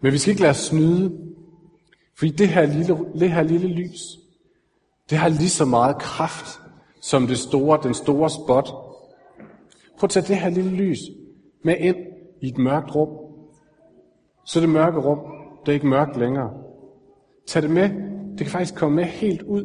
Men 0.00 0.12
vi 0.12 0.18
skal 0.18 0.30
ikke 0.30 0.42
lade 0.42 0.50
os 0.50 0.56
snyde, 0.56 1.34
fordi 2.14 2.30
det 2.30 2.48
her 2.48 2.66
lille, 2.66 2.98
det 3.18 3.32
her 3.32 3.42
lille 3.42 3.68
lys, 3.68 4.18
det 5.10 5.18
har 5.18 5.28
lige 5.28 5.50
så 5.50 5.64
meget 5.64 5.98
kraft 5.98 6.60
som 7.00 7.26
det 7.26 7.38
store, 7.38 7.80
den 7.82 7.94
store 7.94 8.30
spot. 8.30 8.68
Prøv 9.98 10.04
at 10.04 10.10
tage 10.10 10.26
det 10.26 10.36
her 10.36 10.50
lille 10.50 10.70
lys 10.70 10.98
med 11.62 11.76
ind 11.78 11.96
i 12.40 12.48
et 12.48 12.58
mørkt 12.58 12.94
rum. 12.94 13.08
Så 14.44 14.60
det 14.60 14.68
mørke 14.68 14.98
rum, 14.98 15.18
det 15.60 15.72
er 15.72 15.74
ikke 15.74 15.86
mørkt 15.86 16.16
længere. 16.16 16.50
Tag 17.46 17.62
det 17.62 17.70
med. 17.70 18.09
Det 18.40 18.46
kan 18.46 18.52
faktisk 18.52 18.74
komme 18.74 18.96
med 18.96 19.04
helt 19.04 19.42
ud 19.42 19.64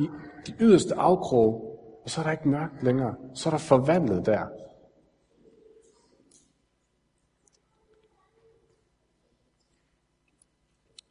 i 0.00 0.08
de 0.46 0.52
yderste 0.60 0.94
afkroge, 0.94 1.60
og 2.04 2.10
så 2.10 2.20
er 2.20 2.24
der 2.24 2.32
ikke 2.32 2.48
mørkt 2.48 2.82
længere. 2.82 3.14
Så 3.34 3.48
er 3.48 3.50
der 3.50 3.58
forvandlet 3.58 4.26
der. 4.26 4.44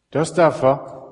Det 0.08 0.16
er 0.16 0.20
også 0.20 0.34
derfor, 0.36 1.04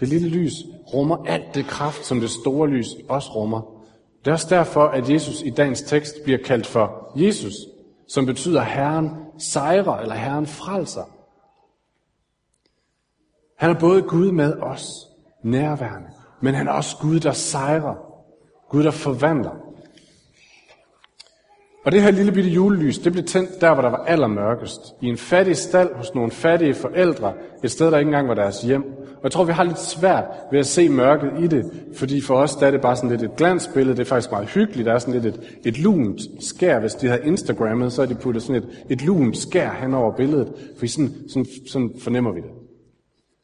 det 0.00 0.08
lille 0.08 0.28
lys 0.28 0.52
rummer 0.94 1.24
alt 1.24 1.54
det 1.54 1.66
kraft, 1.66 2.04
som 2.04 2.20
det 2.20 2.30
store 2.30 2.68
lys 2.68 2.88
også 3.08 3.30
rummer. 3.32 3.84
Det 4.18 4.30
er 4.30 4.32
også 4.32 4.54
derfor, 4.54 4.84
at 4.84 5.10
Jesus 5.10 5.42
i 5.42 5.50
dagens 5.50 5.82
tekst 5.82 6.14
bliver 6.24 6.38
kaldt 6.44 6.66
for 6.66 7.12
Jesus, 7.16 7.54
som 8.08 8.26
betyder 8.26 8.62
Herren 8.62 9.10
sejrer 9.38 9.98
eller 9.98 10.14
Herren 10.14 10.46
frelser. 10.46 11.04
Han 13.56 13.70
er 13.70 13.80
både 13.80 14.02
Gud 14.02 14.32
med 14.32 14.52
os, 14.54 15.07
nærværende, 15.44 16.08
men 16.40 16.54
han 16.54 16.68
er 16.68 16.72
også 16.72 16.96
Gud, 17.00 17.20
der 17.20 17.32
sejrer. 17.32 17.94
Gud, 18.70 18.82
der 18.82 18.90
forvandler. 18.90 19.68
Og 21.84 21.92
det 21.92 22.02
her 22.02 22.10
lille 22.10 22.32
bitte 22.32 22.50
julelys, 22.50 22.98
det 22.98 23.12
blev 23.12 23.24
tændt 23.24 23.60
der, 23.60 23.74
hvor 23.74 23.82
der 23.82 23.90
var 23.90 24.04
allermørkest. 24.04 24.80
I 25.00 25.06
en 25.06 25.16
fattig 25.16 25.56
stald 25.56 25.94
hos 25.94 26.14
nogle 26.14 26.30
fattige 26.30 26.74
forældre. 26.74 27.32
Et 27.64 27.70
sted, 27.70 27.90
der 27.90 27.98
ikke 27.98 28.08
engang 28.08 28.28
var 28.28 28.34
deres 28.34 28.62
hjem. 28.62 28.82
Og 29.16 29.24
jeg 29.24 29.32
tror, 29.32 29.44
vi 29.44 29.52
har 29.52 29.62
lidt 29.64 29.78
svært 29.78 30.24
ved 30.50 30.58
at 30.58 30.66
se 30.66 30.88
mørket 30.88 31.32
i 31.40 31.46
det. 31.46 31.72
Fordi 31.96 32.20
for 32.20 32.34
os, 32.34 32.56
der 32.56 32.66
er 32.66 32.70
det 32.70 32.80
bare 32.80 32.96
sådan 32.96 33.10
lidt 33.10 33.22
et 33.22 33.36
glansbillede. 33.36 33.96
Det 33.96 34.02
er 34.02 34.08
faktisk 34.08 34.30
meget 34.30 34.48
hyggeligt. 34.48 34.86
Der 34.86 34.92
er 34.92 34.98
sådan 34.98 35.20
lidt 35.20 35.34
et, 35.34 35.58
et 35.64 35.78
lunt 35.78 36.20
skær. 36.40 36.80
Hvis 36.80 36.94
de 36.94 37.08
havde 37.08 37.24
Instagrammet, 37.24 37.92
så 37.92 38.02
har 38.02 38.06
de 38.06 38.14
puttet 38.14 38.42
sådan 38.42 38.62
et, 38.62 38.84
et 38.90 39.02
lunt 39.02 39.36
skær 39.36 39.70
hen 39.70 39.94
over 39.94 40.16
billedet. 40.16 40.52
For 40.78 40.86
sådan, 40.86 41.14
sådan, 41.28 41.46
sådan 41.66 41.90
fornemmer 42.02 42.32
vi 42.32 42.40
det. 42.40 42.50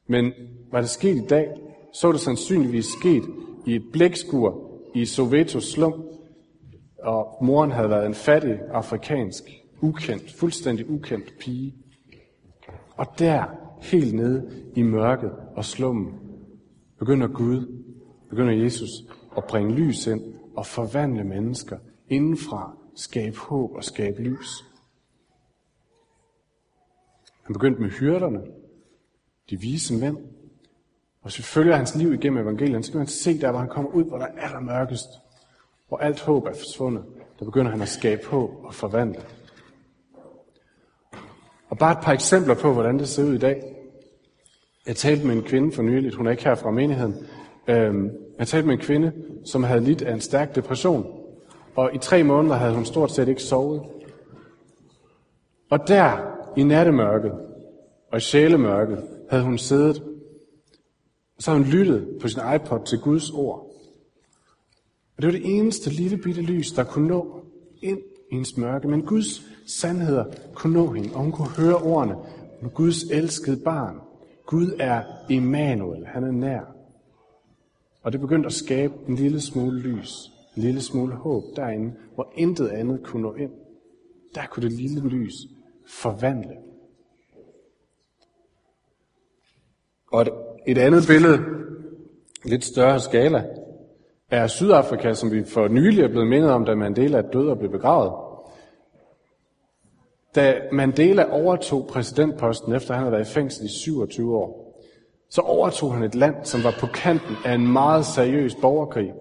Men 0.09 0.33
var 0.73 0.81
det 0.81 0.91
sket 0.91 1.17
i 1.17 1.27
dag, 1.31 1.47
så 1.95 2.09
er 2.09 2.13
det 2.13 2.21
sandsynligvis 2.21 2.87
sket 2.87 3.25
i 3.67 3.75
et 3.75 3.85
blækskur 3.93 4.81
i 4.95 5.05
Sovetos 5.05 5.65
slum, 5.65 6.05
og 7.03 7.45
moren 7.45 7.71
havde 7.71 7.91
været 7.91 8.07
en 8.07 8.15
fattig, 8.15 8.61
afrikansk, 8.73 9.45
ukendt, 9.81 10.33
fuldstændig 10.33 10.91
ukendt 10.91 11.39
pige. 11.41 11.75
Og 12.97 13.07
der, 13.19 13.45
helt 13.81 14.15
nede 14.15 14.51
i 14.77 14.83
mørket 14.83 15.33
og 15.57 15.65
slummen, 15.65 16.15
begynder 16.99 17.29
Gud, 17.29 17.85
begynder 18.31 18.53
Jesus 18.53 18.91
at 19.37 19.45
bringe 19.45 19.75
lys 19.75 20.07
ind 20.07 20.23
og 20.57 20.67
forvandle 20.67 21.25
mennesker 21.25 21.79
indenfra, 22.09 22.77
skabe 22.95 23.39
håb 23.39 23.71
og 23.75 23.85
skabe 23.85 24.23
lys. 24.23 24.65
Han 27.43 27.53
begyndte 27.53 27.81
med 27.81 27.91
hyrderne, 27.91 28.41
de 29.51 29.61
vise 29.61 29.95
mænd. 29.95 30.19
Og 31.25 31.31
hvis 31.31 31.39
vi 31.39 31.43
følger 31.43 31.77
hans 31.77 31.95
liv 31.95 32.15
igennem 32.15 32.43
evangeliet, 32.43 32.85
så 32.85 32.93
kan 32.93 32.99
man 32.99 33.07
se 33.07 33.41
der, 33.41 33.51
hvor 33.51 33.61
han 33.61 33.69
kommer 33.69 33.91
ud, 33.91 34.05
hvor 34.05 34.19
der 34.19 34.27
er 34.27 34.41
allermørkest. 34.41 35.09
mørkest, 35.09 35.09
hvor 35.89 35.99
alt 35.99 36.21
håb 36.21 36.47
er 36.47 36.53
forsvundet, 36.53 37.05
der 37.39 37.45
begynder 37.45 37.71
han 37.71 37.83
at 37.83 37.89
skabe 37.89 38.27
håb 38.27 38.51
og 38.65 38.75
forvandle. 38.75 39.21
Og 41.69 41.79
bare 41.79 41.93
et 41.93 41.99
par 42.03 42.13
eksempler 42.13 42.55
på, 42.55 42.73
hvordan 42.73 42.99
det 42.99 43.09
ser 43.09 43.25
ud 43.25 43.35
i 43.35 43.39
dag. 43.39 43.63
Jeg 44.87 44.97
talte 44.97 45.27
med 45.27 45.37
en 45.37 45.43
kvinde 45.43 45.73
for 45.73 45.83
nyligt, 45.83 46.15
hun 46.15 46.27
er 46.27 46.31
ikke 46.31 46.45
her 46.45 46.55
fra 46.55 46.71
menigheden. 46.71 47.27
Øhm, 47.69 48.11
jeg 48.39 48.49
talte 48.49 48.67
med 48.67 48.75
en 48.75 48.81
kvinde, 48.81 49.13
som 49.45 49.63
havde 49.65 49.81
lidt 49.81 50.03
af 50.03 50.13
en 50.13 50.21
stærk 50.21 50.55
depression. 50.55 51.07
Og 51.77 51.95
i 51.95 51.99
tre 51.99 52.23
måneder 52.23 52.55
havde 52.55 52.75
hun 52.75 52.85
stort 52.85 53.11
set 53.11 53.29
ikke 53.29 53.43
sovet. 53.43 53.83
Og 55.71 55.89
der, 55.89 56.19
i 56.57 56.63
nattemørket 56.63 57.33
og 58.13 58.19
i 58.19 58.21
sjælemørket, 58.21 59.05
havde 59.31 59.45
hun 59.45 59.59
siddet, 59.59 60.03
så 61.39 61.51
har 61.51 61.59
hun 61.59 61.67
lyttet 61.67 62.19
på 62.21 62.29
sin 62.29 62.41
iPod 62.57 62.87
til 62.87 62.99
Guds 62.99 63.31
ord. 63.31 63.71
Og 65.17 65.23
det 65.23 65.27
var 65.27 65.33
det 65.33 65.59
eneste 65.59 65.91
lille 65.91 66.19
bitte 66.19 66.43
lys, 66.43 66.73
der 66.73 66.85
kunne 66.85 67.09
nå 67.09 67.45
ind 67.83 67.99
i 67.99 68.35
hendes 68.35 68.57
mørke. 68.57 68.89
Men 68.89 69.07
Guds 69.07 69.43
sandheder 69.67 70.25
kunne 70.55 70.73
nå 70.73 70.93
hende, 70.93 71.15
og 71.15 71.21
hun 71.21 71.33
kunne 71.33 71.51
høre 71.51 71.77
ordene 71.77 72.17
om 72.63 72.71
Guds 72.71 73.03
elskede 73.03 73.57
barn. 73.65 74.01
Gud 74.47 74.77
er 74.79 75.03
Emmanuel, 75.31 76.07
han 76.07 76.25
er 76.25 76.33
nær. 76.33 76.75
Og 78.03 78.13
det 78.13 78.21
begyndte 78.21 78.47
at 78.47 78.53
skabe 78.53 78.95
en 79.09 79.15
lille 79.15 79.41
smule 79.41 79.81
lys, 79.81 80.33
en 80.57 80.63
lille 80.63 80.83
smule 80.83 81.15
håb 81.15 81.45
derinde, 81.57 81.95
hvor 82.15 82.33
intet 82.37 82.69
andet 82.69 83.03
kunne 83.03 83.23
nå 83.23 83.35
ind. 83.35 83.53
Der 84.35 84.47
kunne 84.47 84.69
det 84.69 84.73
lille 84.73 85.09
lys 85.09 85.35
forvandle. 85.87 86.57
Og 90.13 90.27
et, 90.67 90.79
andet 90.79 91.05
billede, 91.09 91.39
lidt 92.45 92.65
større 92.65 93.01
skala, 93.01 93.45
er 94.31 94.47
Sydafrika, 94.47 95.15
som 95.15 95.33
vi 95.33 95.45
for 95.45 95.69
nylig 95.69 96.05
er 96.05 96.09
blevet 96.09 96.27
mindet 96.27 96.51
om, 96.51 96.65
da 96.65 96.75
Mandela 96.75 97.23
døde 97.33 97.51
og 97.51 97.59
blev 97.59 97.71
begravet. 97.71 98.13
Da 100.35 100.55
Mandela 100.73 101.27
overtog 101.31 101.87
præsidentposten, 101.87 102.73
efter 102.73 102.95
han 102.95 103.03
havde 103.03 103.13
været 103.13 103.31
i 103.31 103.33
fængsel 103.33 103.65
i 103.65 103.69
27 103.69 104.37
år, 104.37 104.65
så 105.31 105.41
overtog 105.41 105.95
han 105.95 106.03
et 106.03 106.15
land, 106.15 106.35
som 106.43 106.65
var 106.65 106.75
på 106.81 106.87
kanten 106.87 107.37
af 107.45 107.55
en 107.55 107.73
meget 107.73 108.07
seriøs 108.07 108.55
borgerkrig. 108.55 109.13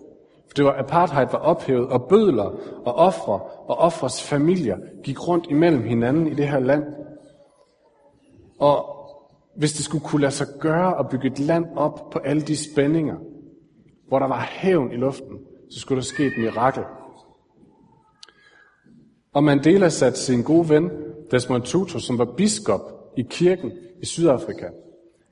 For 0.47 0.53
det 0.55 0.65
var 0.65 0.75
apartheid 0.79 1.27
var 1.31 1.39
ophævet, 1.39 1.87
og 1.87 2.03
bødler 2.09 2.55
og 2.85 2.95
ofre 2.95 3.39
og 3.67 3.77
ofres 3.77 4.23
familier 4.23 4.77
gik 5.03 5.27
rundt 5.27 5.45
imellem 5.49 5.83
hinanden 5.83 6.27
i 6.27 6.33
det 6.33 6.47
her 6.47 6.59
land. 6.59 6.83
Og 8.59 8.92
hvis 9.55 9.73
det 9.73 9.85
skulle 9.85 10.03
kunne 10.03 10.21
lade 10.21 10.31
sig 10.31 10.47
gøre 10.59 10.99
at 10.99 11.09
bygge 11.09 11.27
et 11.27 11.39
land 11.39 11.65
op 11.75 12.09
på 12.09 12.19
alle 12.19 12.41
de 12.41 12.57
spændinger, 12.57 13.15
hvor 14.07 14.19
der 14.19 14.27
var 14.27 14.47
hævn 14.51 14.91
i 14.91 14.95
luften, 14.95 15.39
så 15.71 15.79
skulle 15.79 16.01
der 16.01 16.05
ske 16.05 16.25
et 16.25 16.37
mirakel. 16.37 16.83
Og 19.33 19.43
Mandela 19.43 19.89
satte 19.89 20.19
sin 20.19 20.43
gode 20.43 20.69
ven, 20.69 20.91
Desmond 21.31 21.63
Tutu, 21.63 21.99
som 21.99 22.17
var 22.17 22.33
biskop 22.37 22.81
i 23.17 23.21
kirken 23.29 23.71
i 24.01 24.05
Sydafrika, 24.05 24.67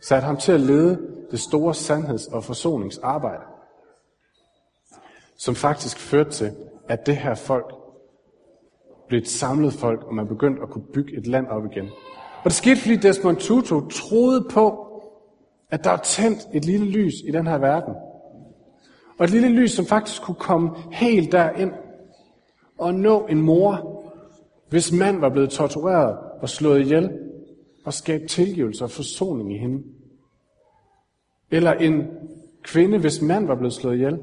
satte 0.02 0.26
ham 0.26 0.38
til 0.38 0.52
at 0.52 0.60
lede 0.60 1.00
det 1.32 1.40
store 1.40 1.74
sandheds- 1.74 2.34
og 2.34 2.44
forsoningsarbejde, 2.44 3.44
som 5.38 5.56
faktisk 5.56 5.98
førte 6.00 6.30
til, 6.30 6.52
at 6.88 7.06
det 7.06 7.18
her 7.18 7.36
folk 7.36 7.76
blev 9.08 9.20
et 9.22 9.28
samlet 9.28 9.74
folk, 9.74 10.04
og 10.04 10.16
man 10.16 10.28
begyndte 10.28 10.62
at 10.62 10.70
kunne 10.70 10.86
bygge 10.94 11.18
et 11.18 11.28
land 11.28 11.48
op 11.48 11.66
igen. 11.66 11.90
Og 12.44 12.46
det 12.46 12.54
skete, 12.54 12.82
fordi 12.82 12.96
Desmond 12.96 13.38
Tutu 13.38 13.90
troede 13.90 14.48
på, 14.52 14.88
at 15.70 15.84
der 15.84 15.92
er 15.92 15.98
tændt 15.98 16.40
et 16.54 16.66
lille 16.66 16.86
lys 16.86 17.14
i 17.28 17.32
den 17.32 17.48
her 17.48 17.58
verden– 17.58 17.94
og 19.22 19.26
et 19.26 19.32
lille 19.32 19.50
lys, 19.50 19.72
som 19.72 19.86
faktisk 19.86 20.22
kunne 20.22 20.36
komme 20.36 20.70
helt 20.92 21.32
derind 21.32 21.72
og 22.78 22.94
nå 22.94 23.26
en 23.26 23.42
mor, 23.42 24.04
hvis 24.70 24.92
mand 24.92 25.20
var 25.20 25.30
blevet 25.30 25.50
tortureret 25.50 26.18
og 26.42 26.50
slået 26.50 26.82
ihjel, 26.82 27.20
og 27.86 27.94
skabe 27.94 28.28
tilgivelse 28.28 28.84
og 28.84 28.92
forsoning 28.92 29.56
i 29.56 29.58
hende. 29.58 29.84
Eller 31.52 31.74
en 31.74 32.08
kvinde, 32.64 32.98
hvis 32.98 33.22
mand 33.22 33.48
var 33.48 33.56
blevet 33.56 33.74
slået 33.74 33.96
ihjel, 33.96 34.20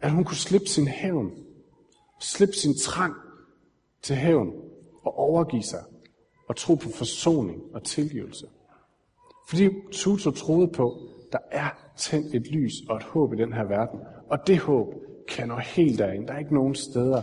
at 0.00 0.10
hun 0.10 0.24
kunne 0.24 0.36
slippe 0.36 0.66
sin 0.66 0.88
hævn, 0.88 1.30
slippe 2.20 2.54
sin 2.54 2.78
trang 2.78 3.14
til 4.02 4.16
hævn 4.16 4.52
og 5.04 5.18
overgive 5.18 5.62
sig 5.62 5.84
og 6.48 6.56
tro 6.56 6.74
på 6.74 6.88
forsoning 6.88 7.62
og 7.74 7.82
tilgivelse. 7.82 8.46
Fordi 9.48 9.68
Tutu 9.92 10.30
troede 10.30 10.68
på, 10.68 10.98
der 11.32 11.38
er 11.50 11.68
tændt 11.96 12.34
et 12.34 12.46
lys 12.46 12.72
og 12.88 12.96
et 12.96 13.02
håb 13.02 13.32
i 13.32 13.36
den 13.36 13.52
her 13.52 13.64
verden. 13.64 14.00
Og 14.28 14.46
det 14.46 14.58
håb 14.58 14.94
kan 15.28 15.48
nå 15.48 15.56
helt 15.56 15.98
derind. 15.98 16.26
Der 16.26 16.32
er 16.34 16.38
ikke 16.38 16.54
nogen 16.54 16.74
steder, 16.74 17.22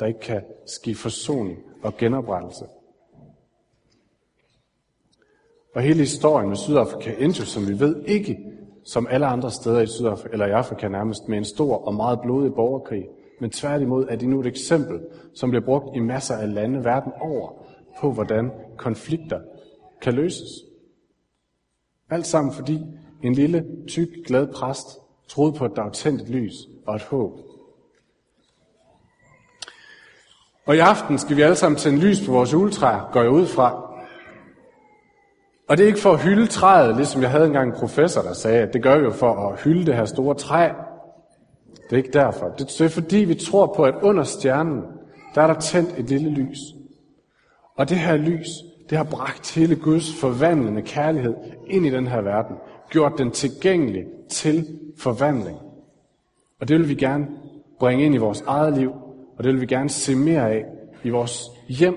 der 0.00 0.06
ikke 0.06 0.20
kan 0.20 0.42
ske 0.66 0.94
forsoning 0.94 1.58
og 1.82 1.96
genoprettelse. 1.96 2.64
Og 5.74 5.82
hele 5.82 5.98
historien 5.98 6.48
med 6.48 6.56
Sydafrika 6.56 7.14
endte 7.18 7.46
som 7.46 7.68
vi 7.68 7.80
ved, 7.80 8.04
ikke 8.06 8.38
som 8.84 9.06
alle 9.10 9.26
andre 9.26 9.50
steder 9.50 9.80
i 9.80 9.86
Sydafrika, 9.86 10.32
eller 10.32 10.46
i 10.46 10.50
Afrika 10.50 10.88
nærmest, 10.88 11.28
med 11.28 11.38
en 11.38 11.44
stor 11.44 11.86
og 11.86 11.94
meget 11.94 12.20
blodig 12.20 12.54
borgerkrig. 12.54 13.04
Men 13.40 13.50
tværtimod 13.50 14.06
er 14.08 14.16
det 14.16 14.28
nu 14.28 14.40
et 14.40 14.46
eksempel, 14.46 15.00
som 15.34 15.50
bliver 15.50 15.64
brugt 15.64 15.96
i 15.96 16.00
masser 16.00 16.34
af 16.34 16.54
lande 16.54 16.84
verden 16.84 17.12
over, 17.20 17.62
på 18.00 18.12
hvordan 18.12 18.50
konflikter 18.76 19.40
kan 20.02 20.14
løses. 20.14 20.48
Alt 22.10 22.26
sammen 22.26 22.52
fordi 22.52 22.80
en 23.22 23.32
lille, 23.32 23.64
tyk, 23.88 24.08
glad 24.26 24.46
præst 24.46 24.86
troede 25.28 25.52
på, 25.52 25.64
at 25.64 25.70
der 25.76 25.82
var 25.82 25.90
tændt 25.90 26.22
et 26.22 26.28
lys 26.28 26.54
og 26.86 26.96
et 26.96 27.02
håb. 27.02 27.32
Og 30.66 30.76
i 30.76 30.78
aften 30.78 31.18
skal 31.18 31.36
vi 31.36 31.42
alle 31.42 31.56
sammen 31.56 31.78
tænde 31.78 31.98
lys 31.98 32.26
på 32.26 32.32
vores 32.32 32.52
juletræ, 32.52 32.98
går 33.12 33.22
jeg 33.22 33.30
ud 33.30 33.46
fra. 33.46 33.84
Og 35.68 35.76
det 35.76 35.82
er 35.82 35.86
ikke 35.86 36.00
for 36.00 36.12
at 36.12 36.22
hylde 36.22 36.46
træet, 36.46 36.96
ligesom 36.96 37.22
jeg 37.22 37.30
havde 37.30 37.46
engang 37.46 37.68
en 37.68 37.78
professor, 37.78 38.22
der 38.22 38.32
sagde, 38.32 38.62
at 38.62 38.72
det 38.72 38.82
gør 38.82 38.98
vi 38.98 39.04
jo 39.04 39.10
for 39.10 39.48
at 39.48 39.60
hylde 39.60 39.86
det 39.86 39.94
her 39.94 40.04
store 40.04 40.34
træ. 40.34 40.68
Det 41.76 41.92
er 41.92 41.96
ikke 41.96 42.12
derfor. 42.12 42.48
Det 42.48 42.80
er 42.80 42.88
fordi, 42.88 43.16
vi 43.16 43.34
tror 43.34 43.74
på, 43.76 43.82
at 43.84 43.94
under 44.02 44.24
stjernen, 44.24 44.82
der 45.34 45.42
er 45.42 45.46
der 45.46 45.60
tændt 45.60 45.98
et 45.98 46.04
lille 46.04 46.30
lys. 46.30 46.58
Og 47.78 47.88
det 47.88 47.98
her 47.98 48.16
lys, 48.16 48.48
det 48.90 48.98
har 48.98 49.04
bragt 49.04 49.54
hele 49.54 49.76
Guds 49.76 50.20
forvandlende 50.20 50.82
kærlighed 50.82 51.34
ind 51.66 51.86
i 51.86 51.90
den 51.90 52.06
her 52.06 52.20
verden 52.20 52.56
gjort 52.90 53.12
den 53.18 53.30
tilgængelig 53.30 54.04
til 54.30 54.66
forvandling. 54.96 55.58
Og 56.60 56.68
det 56.68 56.78
vil 56.78 56.88
vi 56.88 56.94
gerne 56.94 57.28
bringe 57.78 58.04
ind 58.04 58.14
i 58.14 58.18
vores 58.18 58.40
eget 58.46 58.78
liv, 58.78 58.90
og 59.36 59.44
det 59.44 59.52
vil 59.52 59.60
vi 59.60 59.66
gerne 59.66 59.88
se 59.88 60.16
mere 60.16 60.50
af 60.50 60.64
i 61.04 61.10
vores 61.10 61.42
hjem, 61.68 61.96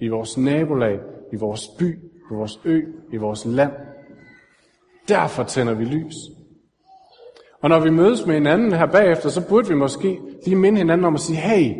i 0.00 0.08
vores 0.08 0.38
nabolag, 0.38 0.98
i 1.32 1.36
vores 1.36 1.68
by, 1.78 1.98
på 2.28 2.34
vores 2.34 2.60
ø, 2.64 2.82
i 3.12 3.16
vores 3.16 3.44
land, 3.44 3.72
Derfor 5.08 5.42
tænder 5.42 5.74
vi 5.74 5.84
lys. 5.84 6.14
Og 7.60 7.68
når 7.68 7.80
vi 7.80 7.90
mødes 7.90 8.26
med 8.26 8.34
hinanden 8.34 8.72
her 8.72 8.86
bagefter, 8.86 9.28
så 9.28 9.48
burde 9.48 9.68
vi 9.68 9.74
måske 9.74 10.20
lige 10.44 10.56
minde 10.56 10.78
hinanden 10.78 11.04
om 11.04 11.14
at 11.14 11.20
sige, 11.20 11.36
hey, 11.36 11.74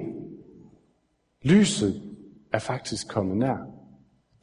lyset 1.42 2.02
er 2.52 2.58
faktisk 2.58 3.08
kommet 3.08 3.36
nær. 3.36 3.56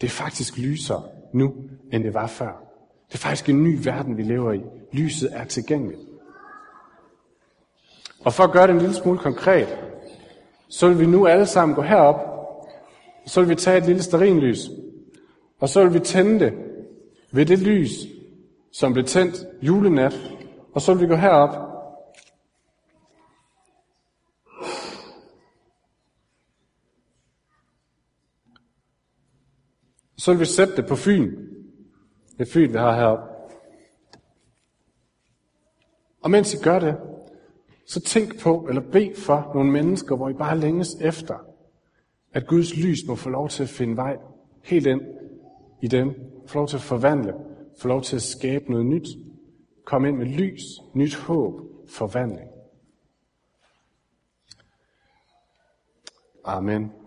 Det 0.01 0.07
er 0.07 0.11
faktisk 0.11 0.57
lysere 0.57 1.03
nu, 1.33 1.55
end 1.93 2.03
det 2.03 2.13
var 2.13 2.27
før. 2.27 2.63
Det 3.07 3.13
er 3.13 3.19
faktisk 3.19 3.49
en 3.49 3.63
ny 3.63 3.79
verden, 3.83 4.17
vi 4.17 4.23
lever 4.23 4.53
i. 4.53 4.61
Lyset 4.93 5.29
er 5.33 5.43
tilgængeligt. 5.43 6.01
Og 8.25 8.33
for 8.33 8.43
at 8.43 8.51
gøre 8.51 8.67
det 8.67 8.73
en 8.73 8.79
lille 8.79 8.95
smule 8.95 9.19
konkret, 9.19 9.77
så 10.69 10.87
vil 10.87 10.99
vi 10.99 11.05
nu 11.05 11.27
alle 11.27 11.45
sammen 11.45 11.75
gå 11.75 11.81
herop, 11.81 12.15
og 13.23 13.29
så 13.29 13.41
vil 13.41 13.49
vi 13.49 13.55
tage 13.55 13.77
et 13.77 13.85
lille 13.85 14.03
sterinlys, 14.03 14.69
og 15.59 15.69
så 15.69 15.83
vil 15.83 15.93
vi 15.93 15.99
tænde 15.99 16.39
det 16.39 16.53
ved 17.31 17.45
det 17.45 17.59
lys, 17.59 17.91
som 18.71 18.93
blev 18.93 19.05
tændt 19.05 19.35
julenat, 19.61 20.19
og 20.73 20.81
så 20.81 20.93
vil 20.93 21.01
vi 21.01 21.07
gå 21.07 21.15
herop, 21.15 21.68
Så 30.19 30.31
vil 30.31 30.39
vi 30.39 30.45
sætte 30.45 30.75
det 30.75 30.85
på 30.87 30.95
Fyn. 30.95 31.35
Det 32.39 32.47
Fyn, 32.47 32.73
vi 32.73 32.77
har 32.77 32.95
heroppe. 32.95 33.23
Og 36.21 36.31
mens 36.31 36.53
I 36.53 36.57
gør 36.63 36.79
det, 36.79 36.97
så 37.85 37.99
tænk 37.99 38.41
på, 38.41 38.65
eller 38.69 38.81
bed 38.91 39.15
for 39.15 39.51
nogle 39.53 39.71
mennesker, 39.71 40.15
hvor 40.15 40.29
I 40.29 40.33
bare 40.33 40.59
længes 40.59 40.95
efter, 41.01 41.35
at 42.33 42.47
Guds 42.47 42.77
lys 42.77 42.99
må 43.07 43.15
få 43.15 43.29
lov 43.29 43.49
til 43.49 43.63
at 43.63 43.69
finde 43.69 43.95
vej 43.95 44.17
helt 44.63 44.87
ind 44.87 45.01
i 45.81 45.87
dem, 45.87 46.15
få 46.47 46.57
lov 46.57 46.67
til 46.67 46.77
at 46.77 46.81
forvandle, 46.81 47.33
få 47.81 47.87
lov 47.87 48.01
til 48.01 48.15
at 48.15 48.21
skabe 48.21 48.71
noget 48.71 48.85
nyt, 48.85 49.07
komme 49.85 50.07
ind 50.07 50.17
med 50.17 50.25
lys, 50.25 50.61
nyt 50.93 51.15
håb, 51.15 51.61
forvandling. 51.87 52.49
Amen. 56.45 56.98